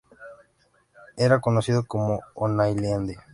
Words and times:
Era 1.15 1.41
conocido 1.41 1.85
como 1.85 2.21
Onaindia. 2.33 3.23